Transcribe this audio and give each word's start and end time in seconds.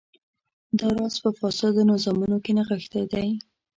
دا 0.79 0.87
راز 0.97 1.15
په 1.23 1.29
فاسدو 1.39 1.81
نظامونو 1.91 2.37
کې 2.43 2.51
نغښتی 2.57 3.03
دی. 3.11 3.27